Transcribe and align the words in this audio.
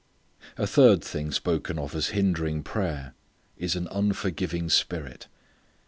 A 0.57 0.65
third 0.65 1.03
thing 1.03 1.31
spoken 1.31 1.77
of 1.77 1.93
as 1.93 2.07
hindering 2.07 2.63
prayer 2.63 3.13
is 3.55 3.75
an 3.75 3.87
unforgiving 3.91 4.67
spirit. 4.67 5.27